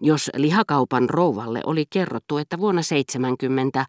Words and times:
Jos 0.00 0.30
lihakaupan 0.36 1.10
rouvalle 1.10 1.60
oli 1.66 1.84
kerrottu, 1.90 2.38
että 2.38 2.58
vuonna 2.58 2.82
70 2.82 3.86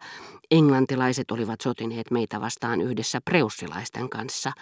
englantilaiset 0.50 1.30
olivat 1.30 1.60
sotineet 1.60 2.10
meitä 2.10 2.40
vastaan 2.40 2.80
yhdessä 2.80 3.20
preussilaisten 3.24 4.08
kanssa, 4.08 4.52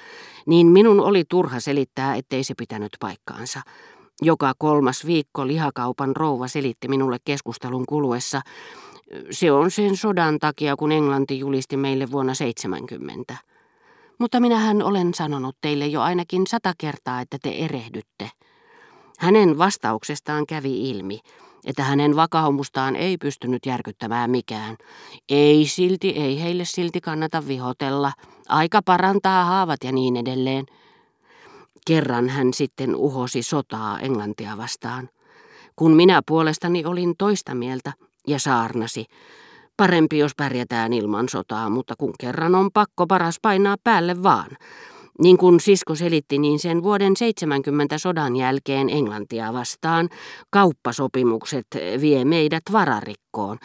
niin 0.47 0.67
minun 0.67 1.01
oli 1.01 1.25
turha 1.29 1.61
selittää, 1.61 2.15
ettei 2.15 2.45
se 2.45 2.55
pitänyt 2.59 2.93
paikkaansa. 3.01 3.61
Joka 4.23 4.53
kolmas 4.59 5.07
viikko 5.07 5.47
lihakaupan 5.47 6.17
rouva 6.17 6.49
selitti 6.49 6.89
minulle 6.89 7.17
keskustelun 7.25 7.87
kuluessa, 7.89 8.41
se 9.31 9.53
on 9.53 9.71
sen 9.71 9.97
sodan 9.97 10.39
takia, 10.39 10.77
kun 10.77 10.93
Englanti 10.93 11.39
julisti 11.39 11.77
meille 11.77 12.11
vuonna 12.11 12.35
70. 12.35 13.37
Mutta 14.19 14.41
minähän 14.41 14.83
olen 14.83 15.15
sanonut 15.15 15.57
teille 15.61 15.87
jo 15.87 16.01
ainakin 16.01 16.47
sata 16.47 16.73
kertaa, 16.79 17.21
että 17.21 17.39
te 17.43 17.51
erehdytte. 17.51 18.31
Hänen 19.19 19.59
vastauksestaan 19.59 20.47
kävi 20.47 20.91
ilmi, 20.91 21.21
että 21.65 21.83
hänen 21.83 22.17
vakaumustaan 22.17 22.97
ei 22.97 23.19
pystynyt 23.19 23.67
järkyttämään 23.67 24.31
mikään. 24.31 24.77
Ei 25.29 25.67
silti, 25.67 26.09
ei 26.09 26.43
heille 26.43 26.65
silti 26.65 27.01
kannata 27.01 27.47
vihotella. 27.47 28.13
Aika 28.49 28.81
parantaa 28.85 29.45
haavat 29.45 29.85
ja 29.85 29.93
niin 29.93 30.17
edelleen. 30.17 30.67
Kerran 31.87 32.29
hän 32.29 32.55
sitten 32.55 32.97
uhosi 32.97 33.43
sotaa 33.43 34.01
Englantia 34.01 34.57
vastaan. 34.57 35.09
Kun 35.77 35.93
minä 35.93 36.23
puolestani 36.27 36.85
olin 36.85 37.15
toista 37.19 37.55
mieltä 37.55 37.93
ja 38.27 38.39
saarnasi, 38.39 39.05
parempi 39.77 40.19
jos 40.19 40.33
pärjätään 40.37 40.93
ilman 40.93 41.29
sotaa, 41.29 41.71
mutta 41.71 41.95
kun 41.99 42.13
kerran 42.21 42.55
on 42.55 42.71
pakko 42.75 43.07
paras 43.07 43.37
painaa 43.43 43.77
päälle 43.85 44.23
vaan. 44.23 44.51
Niin 45.19 45.39
kuin 45.39 45.61
sisko 45.61 45.95
selitti, 45.95 46.39
niin 46.39 46.59
sen 46.59 46.83
vuoden 46.83 47.17
70 47.17 47.99
sodan 47.99 48.37
jälkeen 48.37 48.91
Englantia 48.91 49.53
vastaan 49.53 50.09
kauppasopimukset 50.51 51.67
vie 52.01 52.25
meidät 52.25 52.63
vararikkoon. 52.73 53.59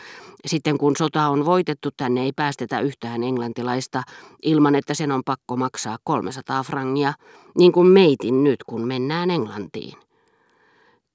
Sitten 0.46 0.78
kun 0.78 0.96
sota 0.98 1.28
on 1.28 1.46
voitettu, 1.46 1.90
tänne 1.98 2.22
ei 2.22 2.32
päästetä 2.36 2.80
yhtään 2.80 3.24
englantilaista 3.24 4.04
ilman, 4.44 4.76
että 4.76 4.94
sen 4.94 5.12
on 5.12 5.22
pakko 5.26 5.58
maksaa 5.58 5.98
300 6.04 6.64
frangia, 6.64 7.14
niin 7.58 7.72
kuin 7.72 7.88
meitin 7.88 8.44
nyt, 8.44 8.64
kun 8.64 8.88
mennään 8.88 9.32
Englantiin. 9.32 10.09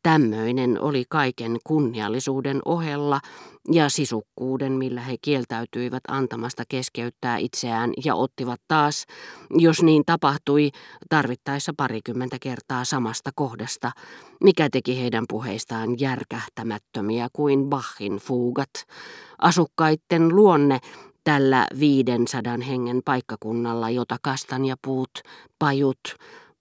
Tämmöinen 0.05 0.81
oli 0.81 1.05
kaiken 1.09 1.59
kunniallisuuden 1.65 2.61
ohella 2.65 3.21
ja 3.73 3.89
sisukkuuden, 3.89 4.73
millä 4.73 5.01
he 5.01 5.17
kieltäytyivät 5.23 6.03
antamasta 6.09 6.63
keskeyttää 6.69 7.37
itseään 7.37 7.93
ja 8.05 8.15
ottivat 8.15 8.61
taas, 8.69 9.05
jos 9.51 9.83
niin 9.83 10.03
tapahtui, 10.07 10.71
tarvittaessa 11.09 11.73
parikymmentä 11.77 12.37
kertaa 12.41 12.85
samasta 12.85 13.31
kohdasta, 13.35 13.91
mikä 14.43 14.69
teki 14.73 15.01
heidän 15.01 15.25
puheistaan 15.29 16.01
järkähtämättömiä 16.01 17.29
kuin 17.33 17.69
Bachin 17.69 18.17
fuugat. 18.17 18.71
Asukkaitten 19.39 20.37
luonne 20.37 20.79
tällä 21.25 21.67
500 21.81 22.59
hengen 22.69 23.01
paikkakunnalla, 23.05 23.91
jota 23.91 24.17
kastanjapuut, 24.23 25.11
pajut, 25.59 26.01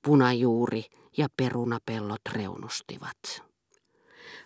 punajuuri 0.06 0.86
ja 1.18 1.28
perunapellot 1.38 2.22
reunustivat. 2.32 3.44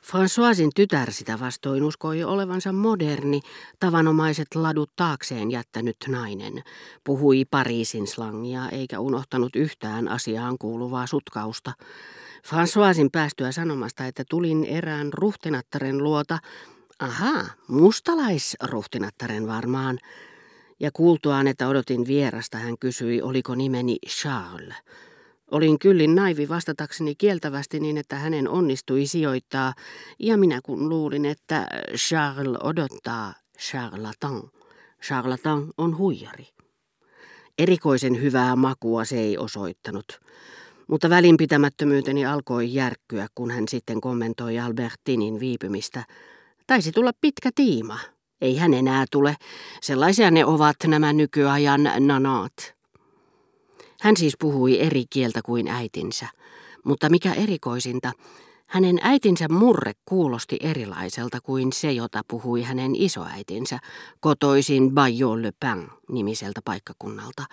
Françoisin 0.01 0.69
tytär 0.75 1.11
sitä 1.11 1.39
vastoin 1.39 1.83
uskoi 1.83 2.23
olevansa 2.23 2.71
moderni, 2.71 3.39
tavanomaiset 3.79 4.47
ladut 4.55 4.91
taakseen 4.95 5.51
jättänyt 5.51 5.97
nainen. 6.07 6.63
Puhui 7.03 7.45
Pariisin 7.51 8.07
slangia 8.07 8.69
eikä 8.69 8.99
unohtanut 8.99 9.55
yhtään 9.55 10.07
asiaan 10.07 10.57
kuuluvaa 10.57 11.07
sutkausta. 11.07 11.73
Françoisin 12.47 13.09
päästyä 13.11 13.51
sanomasta, 13.51 14.05
että 14.05 14.23
tulin 14.29 14.63
erään 14.63 15.13
ruhtinattaren 15.13 15.97
luota, 15.97 16.39
aha, 16.99 17.45
mustalaisruhtinattaren 17.67 19.47
varmaan, 19.47 19.99
ja 20.79 20.91
kuultuaan, 20.91 21.47
että 21.47 21.67
odotin 21.67 22.07
vierasta, 22.07 22.57
hän 22.57 22.77
kysyi, 22.77 23.21
oliko 23.21 23.55
nimeni 23.55 23.97
Charles. 24.07 24.75
Olin 25.52 25.80
kyllin 25.80 26.16
naivi 26.16 26.50
vastatakseni 26.50 27.16
kieltävästi 27.16 27.80
niin, 27.80 27.97
että 27.97 28.16
hänen 28.16 28.50
onnistui 28.50 29.06
sijoittaa, 29.06 29.74
ja 30.19 30.38
minä 30.38 30.59
kun 30.63 30.90
luulin, 30.90 31.25
että 31.25 31.68
Charles 31.96 32.58
odottaa 32.63 33.34
charlatan. 33.59 34.44
Charlatan 35.03 35.68
on 35.78 35.97
huijari. 35.97 36.47
Erikoisen 37.57 38.22
hyvää 38.22 38.56
makua 38.56 39.06
se 39.06 39.19
ei 39.19 39.38
osoittanut, 39.38 40.06
mutta 40.88 41.09
välinpitämättömyyteni 41.09 42.25
alkoi 42.25 42.74
järkkyä, 42.74 43.28
kun 43.36 43.52
hän 43.52 43.68
sitten 43.68 44.02
kommentoi 44.02 44.59
Albertinin 44.59 45.40
viipymistä. 45.40 46.03
Taisi 46.68 46.91
tulla 46.91 47.12
pitkä 47.22 47.50
tiima. 47.56 48.00
Ei 48.41 48.57
hän 48.57 48.74
enää 48.74 49.06
tule. 49.12 49.36
Sellaisia 49.81 50.31
ne 50.31 50.46
ovat 50.46 50.75
nämä 50.88 51.13
nykyajan 51.13 51.91
nanaat. 52.00 52.76
Hän 54.02 54.18
siis 54.18 54.34
puhui 54.40 54.80
eri 54.80 55.03
kieltä 55.09 55.41
kuin 55.41 55.68
äitinsä, 55.68 56.28
mutta 56.85 57.09
mikä 57.09 57.34
erikoisinta, 57.34 58.12
hänen 58.68 59.00
äitinsä 59.02 59.47
murre 59.50 59.94
kuulosti 60.06 60.58
erilaiselta 60.62 61.41
kuin 61.41 61.74
se, 61.74 61.91
jota 61.91 62.22
puhui 62.28 62.63
hänen 62.63 62.96
isoäitinsä, 62.96 63.80
kotoisin 64.19 64.91
Bayeux-le-Pin 64.91 65.88
nimiseltä 66.09 66.62
paikkakunnalta, 66.66 67.46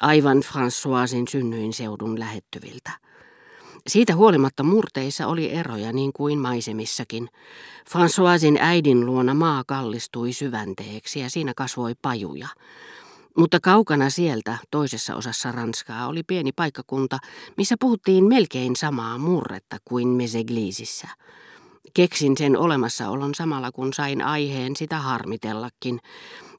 aivan 0.00 0.38
Françoisin 0.38 1.30
synnyin 1.30 1.72
seudun 1.72 2.20
lähettyviltä. 2.20 2.90
Siitä 3.86 4.16
huolimatta 4.16 4.62
murteissa 4.62 5.26
oli 5.26 5.50
eroja 5.50 5.92
niin 5.92 6.12
kuin 6.12 6.38
maisemissakin. 6.38 7.28
Françoisin 7.90 8.58
äidin 8.60 9.06
luona 9.06 9.34
maa 9.34 9.64
kallistui 9.66 10.32
syvänteeksi 10.32 11.20
ja 11.20 11.30
siinä 11.30 11.52
kasvoi 11.56 11.94
pajuja. 12.02 12.48
Mutta 13.38 13.60
kaukana 13.60 14.10
sieltä, 14.10 14.58
toisessa 14.70 15.14
osassa 15.14 15.52
Ranskaa, 15.52 16.06
oli 16.06 16.22
pieni 16.22 16.52
paikkakunta, 16.52 17.18
missä 17.56 17.74
puhuttiin 17.80 18.24
melkein 18.24 18.76
samaa 18.76 19.18
murretta 19.18 19.76
kuin 19.84 20.08
Meseglisissä. 20.08 21.08
Keksin 21.94 22.36
sen 22.36 22.56
olemassaolon 22.56 23.34
samalla 23.34 23.72
kun 23.72 23.92
sain 23.92 24.22
aiheen 24.22 24.76
sitä 24.76 24.98
harmitellakin. 24.98 26.00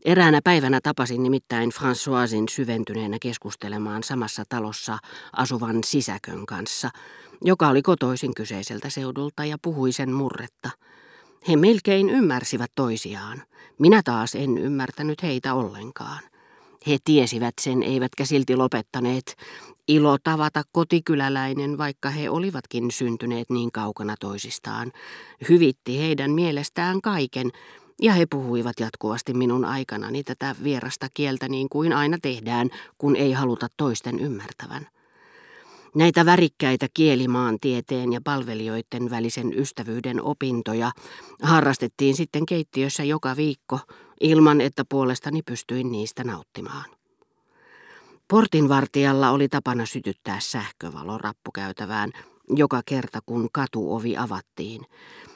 Eräänä 0.05 0.39
päivänä 0.43 0.79
tapasin 0.83 1.23
nimittäin 1.23 1.71
Françoisin 1.71 2.45
syventyneenä 2.49 3.17
keskustelemaan 3.21 4.03
samassa 4.03 4.43
talossa 4.49 4.97
asuvan 5.33 5.79
sisäkön 5.85 6.45
kanssa, 6.45 6.89
joka 7.41 7.67
oli 7.67 7.81
kotoisin 7.81 8.33
kyseiseltä 8.33 8.89
seudulta 8.89 9.45
ja 9.45 9.57
puhui 9.61 9.91
sen 9.91 10.11
murretta. 10.11 10.69
He 11.47 11.55
melkein 11.55 12.09
ymmärsivät 12.09 12.71
toisiaan. 12.75 13.43
Minä 13.79 14.01
taas 14.05 14.35
en 14.35 14.57
ymmärtänyt 14.57 15.23
heitä 15.23 15.53
ollenkaan. 15.53 16.19
He 16.87 16.97
tiesivät 17.03 17.53
sen, 17.61 17.83
eivätkä 17.83 18.25
silti 18.25 18.55
lopettaneet. 18.55 19.35
Ilo 19.87 20.17
tavata 20.23 20.63
kotikyläläinen, 20.71 21.77
vaikka 21.77 22.09
he 22.09 22.29
olivatkin 22.29 22.91
syntyneet 22.91 23.49
niin 23.49 23.71
kaukana 23.71 24.15
toisistaan, 24.19 24.91
hyvitti 25.49 25.99
heidän 25.99 26.31
mielestään 26.31 27.01
kaiken, 27.01 27.51
ja 28.01 28.13
he 28.13 28.25
puhuivat 28.25 28.79
jatkuvasti 28.79 29.33
minun 29.33 29.65
aikanani 29.65 30.23
tätä 30.23 30.55
vierasta 30.63 31.07
kieltä 31.13 31.49
niin 31.49 31.69
kuin 31.69 31.93
aina 31.93 32.17
tehdään, 32.21 32.69
kun 32.97 33.15
ei 33.15 33.31
haluta 33.31 33.67
toisten 33.77 34.19
ymmärtävän. 34.19 34.87
Näitä 35.95 36.25
värikkäitä 36.25 36.87
kielimaantieteen 36.93 38.13
ja 38.13 38.21
palvelijoiden 38.23 39.09
välisen 39.09 39.59
ystävyyden 39.59 40.21
opintoja 40.21 40.91
harrastettiin 41.41 42.15
sitten 42.15 42.45
keittiössä 42.45 43.03
joka 43.03 43.35
viikko, 43.35 43.79
ilman 44.21 44.61
että 44.61 44.85
puolestani 44.89 45.41
pystyin 45.41 45.91
niistä 45.91 46.23
nauttimaan. 46.23 46.85
Portinvartijalla 48.27 49.31
oli 49.31 49.47
tapana 49.47 49.85
sytyttää 49.85 50.39
sähkövalo 50.39 51.17
rappukäytävään 51.17 52.11
joka 52.55 52.81
kerta 52.85 53.19
kun 53.25 53.49
katuovi 53.51 54.17
avattiin, 54.17 54.85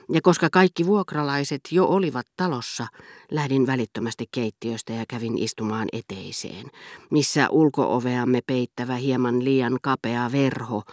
ja 0.09 0.21
koska 0.21 0.49
kaikki 0.49 0.85
vuokralaiset 0.85 1.61
jo 1.71 1.85
olivat 1.85 2.27
talossa, 2.37 2.87
lähdin 3.31 3.67
välittömästi 3.67 4.25
keittiöstä 4.31 4.93
ja 4.93 5.05
kävin 5.09 5.37
istumaan 5.37 5.87
eteiseen, 5.93 6.65
missä 7.09 7.49
ulkooveamme 7.49 8.39
peittävä 8.47 8.95
hieman 8.95 9.43
liian 9.43 9.77
kapea 9.81 10.31
verho 10.31 10.83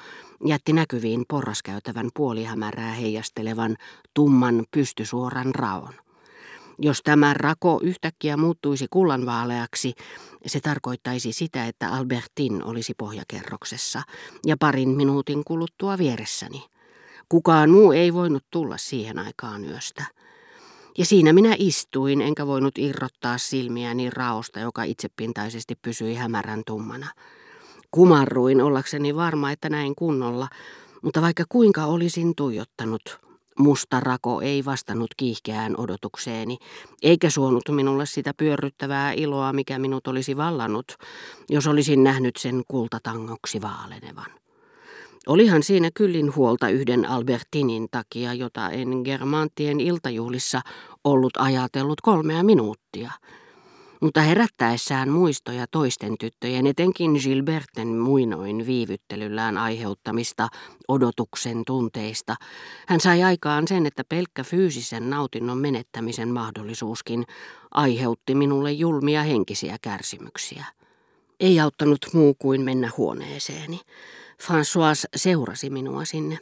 jätti 0.46 0.73
näkyviin 0.73 1.25
porraskäytävän 1.29 2.08
puolihämärää 2.17 2.93
heijastelevan 2.93 3.76
tumman 4.14 4.64
pystysuoran 4.70 5.55
raon. 5.55 5.94
Jos 6.82 7.02
tämä 7.02 7.34
rako 7.34 7.81
yhtäkkiä 7.82 8.37
muuttuisi 8.37 8.87
kullanvaaleaksi, 8.90 9.93
se 10.46 10.61
tarkoittaisi 10.61 11.32
sitä, 11.32 11.67
että 11.67 11.88
Albertin 11.88 12.64
olisi 12.64 12.94
pohjakerroksessa 12.99 14.02
ja 14.46 14.56
parin 14.56 14.88
minuutin 14.88 15.43
kuluttua 15.44 15.99
vieressäni. 15.99 16.69
Kukaan 17.31 17.71
muu 17.71 17.93
ei 17.93 18.15
voinut 18.15 18.44
tulla 18.50 18.77
siihen 18.77 19.19
aikaan 19.19 19.65
yöstä. 19.65 20.05
Ja 20.99 21.05
siinä 21.05 21.32
minä 21.32 21.55
istuin, 21.59 22.21
enkä 22.21 22.47
voinut 22.47 22.79
irrottaa 22.79 23.38
silmiäni 23.38 24.11
raosta, 24.11 24.61
joka 24.61 24.82
itsepintaisesti 24.82 25.75
pysyi 25.82 26.15
hämärän 26.15 26.62
tummana. 26.67 27.06
Kumarruin 27.91 28.61
ollakseni 28.61 29.17
varma, 29.17 29.50
että 29.50 29.69
näin 29.69 29.94
kunnolla, 29.94 30.49
mutta 31.03 31.23
vaikka 31.23 31.44
kuinka 31.49 31.85
olisin 31.85 32.35
tuijottanut, 32.37 33.21
Musta 33.59 34.00
rako 34.00 34.41
ei 34.41 34.65
vastannut 34.65 35.11
kiihkeään 35.17 35.75
odotukseeni, 35.77 36.59
eikä 37.03 37.31
suonut 37.31 37.62
minulle 37.71 38.06
sitä 38.06 38.35
pyörryttävää 38.35 39.12
iloa, 39.12 39.53
mikä 39.53 39.79
minut 39.79 40.06
olisi 40.06 40.37
vallannut, 40.37 40.97
jos 41.49 41.67
olisin 41.67 42.05
nähnyt 42.05 42.37
sen 42.37 42.62
kultatangoksi 42.69 43.62
vaalenevan. 43.62 44.41
Olihan 45.26 45.62
siinä 45.62 45.90
kyllin 45.94 46.37
huolta 46.37 46.69
yhden 46.69 47.06
Albertinin 47.08 47.88
takia, 47.90 48.34
jota 48.34 48.70
en 48.70 48.88
Germantien 49.05 49.81
iltajuhlissa 49.81 50.61
ollut 51.05 51.37
ajatellut 51.38 52.00
kolmea 52.00 52.43
minuuttia– 52.43 53.11
mutta 54.00 54.20
herättäessään 54.20 55.08
muistoja 55.08 55.67
toisten 55.70 56.19
tyttöjen, 56.19 56.67
etenkin 56.67 57.12
Gilberten 57.12 57.88
muinoin 57.88 58.67
viivyttelyllään 58.67 59.58
aiheuttamista 59.58 60.49
odotuksen 60.88 61.62
tunteista, 61.67 62.37
hän 62.87 63.00
sai 63.00 63.22
aikaan 63.22 63.69
sen, 63.69 63.87
että 63.87 64.02
pelkkä 64.08 64.44
fyysisen 64.44 65.11
nautinnon 65.11 65.58
menettämisen 65.58 66.28
mahdollisuuskin 66.28 67.25
aiheutti 67.70 68.34
minulle 68.34 68.72
julmia 68.72 69.22
henkisiä 69.22 69.76
kärsimyksiä. 69.82 70.64
Ei 71.40 71.61
auttanut 71.61 72.06
muu 72.12 72.34
kuin 72.34 72.61
mennä 72.61 72.90
huoneeseeni. 72.96 73.81
François 74.40 75.06
seurasi 75.16 75.70
minua 75.70 76.04
sinne. 76.04 76.38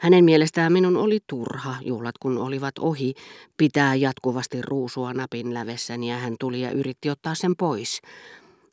Hänen 0.00 0.24
mielestään 0.24 0.72
minun 0.72 0.96
oli 0.96 1.18
turha, 1.26 1.76
juhlat 1.80 2.18
kun 2.18 2.38
olivat 2.38 2.78
ohi, 2.78 3.14
pitää 3.56 3.94
jatkuvasti 3.94 4.62
ruusua 4.62 5.12
napin 5.12 5.54
lävessäni 5.54 6.10
ja 6.10 6.16
hän 6.16 6.36
tuli 6.40 6.60
ja 6.60 6.70
yritti 6.70 7.10
ottaa 7.10 7.34
sen 7.34 7.56
pois. 7.56 8.00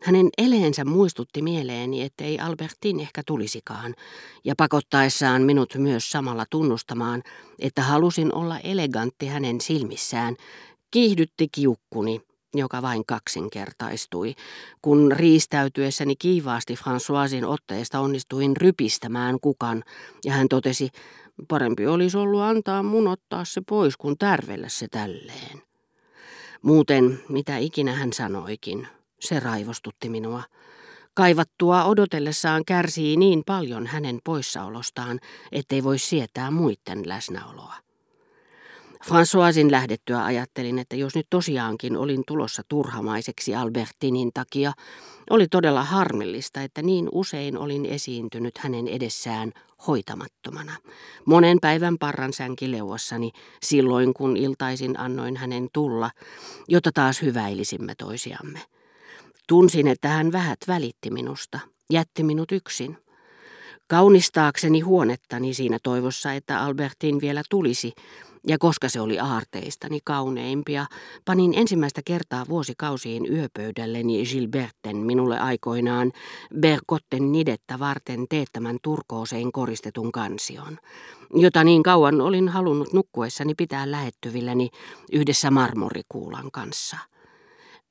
Hänen 0.02 0.30
eleensä 0.38 0.86
muistutti 0.86 1.42
mieleeni, 1.42 2.02
ettei 2.02 2.40
Albertin 2.40 3.00
ehkä 3.00 3.22
tulisikaan, 3.26 3.96
ja 4.44 4.54
pakottaessaan 4.58 5.42
minut 5.42 5.76
myös 5.78 6.10
samalla 6.10 6.46
tunnustamaan, 6.50 7.24
että 7.60 7.82
halusin 7.82 8.36
olla 8.36 8.60
elegantti 8.60 9.28
hänen 9.28 9.62
silmissään, 9.62 10.36
kiihdytti 10.92 11.48
kiukkuni, 11.52 12.22
joka 12.54 12.82
vain 12.82 13.06
kaksinkertaistui, 13.06 14.36
kun 14.82 15.12
riistäytyessäni 15.12 16.16
kiivaasti 16.16 16.76
Françoisin 16.76 17.46
otteesta 17.46 18.00
onnistuin 18.00 18.58
rypistämään 18.58 19.40
kukan, 19.40 19.84
ja 20.26 20.34
hän 20.34 20.48
totesi, 20.50 20.90
parempi 21.48 21.88
olisi 21.88 22.18
ollut 22.18 22.42
antaa 22.42 22.84
mun 22.84 23.08
ottaa 23.08 23.46
se 23.46 23.62
pois, 23.70 23.98
kuin 23.98 24.18
tärvellä 24.18 24.70
se 24.70 24.88
tälleen. 24.88 25.62
Muuten, 26.62 27.20
mitä 27.30 27.58
ikinä 27.58 27.94
hän 27.94 28.14
sanoikin, 28.14 28.88
se 29.20 29.40
raivostutti 29.40 30.10
minua. 30.10 30.44
Kaivattua 31.14 31.84
odotellessaan 31.84 32.66
kärsii 32.66 33.18
niin 33.18 33.44
paljon 33.46 33.88
hänen 33.88 34.20
poissaolostaan, 34.24 35.20
ettei 35.52 35.84
voi 35.84 36.00
sietää 36.00 36.52
muiden 36.52 37.10
läsnäoloa. 37.10 37.76
Françoisin 39.06 39.72
lähdettyä 39.72 40.24
ajattelin, 40.24 40.80
että 40.80 40.96
jos 40.96 41.16
nyt 41.16 41.28
tosiaankin 41.30 41.98
olin 41.98 42.24
tulossa 42.28 42.64
turhamaiseksi 42.68 43.56
Albertinin 43.56 44.32
takia, 44.34 44.74
oli 45.30 45.48
todella 45.48 45.84
harmillista, 45.84 46.62
että 46.62 46.82
niin 46.82 47.10
usein 47.12 47.58
olin 47.58 47.86
esiintynyt 47.86 48.58
hänen 48.58 48.88
edessään 48.88 49.52
hoitamattomana. 49.88 50.76
Monen 51.26 51.58
päivän 51.62 51.98
parran 51.98 52.34
sänki 52.34 52.72
leuassani 52.72 53.32
silloin, 53.64 54.14
kun 54.14 54.38
iltaisin 54.38 55.00
annoin 55.00 55.38
hänen 55.38 55.68
tulla, 55.74 56.12
jotta 56.68 56.92
taas 56.94 57.22
hyväilisimme 57.22 57.96
toisiamme. 57.96 58.60
Tunsin, 59.48 59.88
että 59.88 60.08
hän 60.08 60.32
vähät 60.32 60.60
välitti 60.68 61.10
minusta, 61.12 61.60
jätti 61.90 62.24
minut 62.24 62.52
yksin. 62.52 62.98
Kaunistaakseni 63.88 64.80
huonettani 64.80 65.54
siinä 65.54 65.78
toivossa, 65.84 66.34
että 66.34 66.60
Albertin 66.60 67.22
vielä 67.22 67.42
tulisi, 67.50 67.94
ja 68.48 68.58
koska 68.58 68.90
se 68.90 69.02
oli 69.02 69.20
aarteistani 69.20 70.00
kauneimpia, 70.04 70.86
panin 71.26 71.54
ensimmäistä 71.56 72.02
kertaa 72.06 72.46
vuosikausiin 72.50 73.34
yöpöydälleni 73.34 74.24
Gilberten 74.26 74.98
minulle 74.98 75.40
aikoinaan 75.40 76.12
Berkotten 76.60 77.32
nidettä 77.32 77.80
varten 77.80 78.26
teettämän 78.30 78.78
turkooseen 78.82 79.52
koristetun 79.52 80.12
kansion, 80.12 80.78
jota 81.36 81.64
niin 81.64 81.84
kauan 81.84 82.22
olin 82.22 82.50
halunnut 82.50 82.94
nukkuessani 82.94 83.56
pitää 83.56 83.92
lähettyvilläni 83.92 84.70
yhdessä 85.12 85.52
marmorikuulan 85.52 86.52
kanssa. 86.52 86.98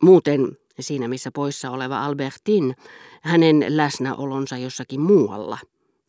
Muuten 0.02 0.56
siinä 0.80 1.08
missä 1.08 1.30
poissa 1.34 1.70
oleva 1.70 2.04
Albertin, 2.04 2.76
hänen 3.22 3.64
läsnäolonsa 3.68 4.56
jossakin 4.56 5.00
muualla, 5.00 5.58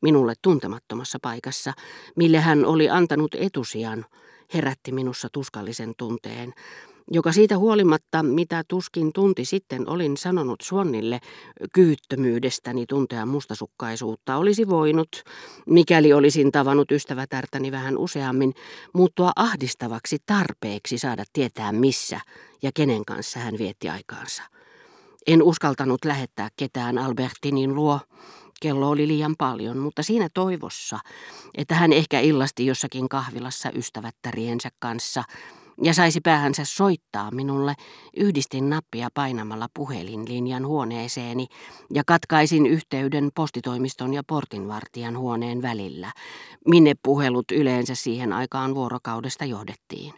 minulle 0.02 0.34
tuntemattomassa 0.42 1.18
paikassa, 1.22 1.74
mille 2.16 2.40
hän 2.40 2.66
oli 2.66 2.90
antanut 2.90 3.36
etusijan, 3.36 4.06
herätti 4.54 4.92
minussa 4.92 5.28
tuskallisen 5.32 5.94
tunteen, 5.98 6.54
joka 7.12 7.32
siitä 7.32 7.58
huolimatta, 7.58 8.24
mitä 8.24 8.64
tuskin 8.68 9.14
tunti 9.14 9.46
sitten 9.46 9.90
olin 9.90 10.18
sanonut 10.18 10.62
Suonnille 10.62 11.20
kyvyttömyydestäni 11.74 12.86
tuntea 12.86 13.26
mustasukkaisuutta, 13.26 14.38
olisi 14.38 14.70
voinut, 14.70 15.10
mikäli 15.66 16.14
olisin 16.14 16.52
tavannut 16.52 16.92
ystävätärtäni 16.92 17.72
vähän 17.72 17.98
useammin, 17.98 18.54
muuttua 18.94 19.32
ahdistavaksi 19.36 20.18
tarpeeksi 20.26 20.98
saada 20.98 21.24
tietää 21.34 21.72
missä 21.72 22.20
ja 22.62 22.72
kenen 22.74 23.06
kanssa 23.06 23.40
hän 23.40 23.58
vietti 23.58 23.90
aikaansa. 23.90 24.44
En 25.28 25.44
uskaltanut 25.44 26.06
lähettää 26.06 26.50
ketään 26.58 26.98
Albertinin 26.98 27.76
luo, 27.76 28.00
Kello 28.64 28.90
oli 28.90 29.08
liian 29.08 29.36
paljon, 29.38 29.78
mutta 29.78 30.04
siinä 30.04 30.30
toivossa, 30.34 31.00
että 31.58 31.76
hän 31.76 31.94
ehkä 31.94 32.20
illasti 32.20 32.66
jossakin 32.66 33.10
kahvilassa 33.10 33.72
ystävättäriensä 33.76 34.70
kanssa 34.80 35.24
ja 35.82 35.94
saisi 35.94 36.22
päähänsä 36.22 36.66
soittaa 36.66 37.32
minulle, 37.32 37.74
yhdistin 38.18 38.70
nappia 38.70 39.10
painamalla 39.14 39.68
puhelinlinjan 39.74 40.68
huoneeseeni 40.68 41.48
ja 41.94 42.04
katkaisin 42.08 42.66
yhteyden 42.66 43.30
postitoimiston 43.36 44.14
ja 44.14 44.24
portinvartijan 44.28 45.18
huoneen 45.18 45.62
välillä, 45.62 46.12
minne 46.68 46.94
puhelut 47.04 47.52
yleensä 47.52 47.96
siihen 47.96 48.34
aikaan 48.34 48.76
vuorokaudesta 48.76 49.46
johdettiin. 49.46 50.12